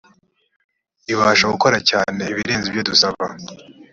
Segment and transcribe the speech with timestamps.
[1.11, 3.23] ibasha gukora cyane iberenze ibyo dusaba